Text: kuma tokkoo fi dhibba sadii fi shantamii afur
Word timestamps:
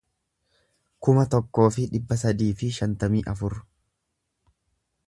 kuma 1.07 1.25
tokkoo 1.35 1.67
fi 1.75 1.85
dhibba 1.91 2.19
sadii 2.23 2.51
fi 2.63 2.71
shantamii 2.79 3.25
afur 3.35 3.61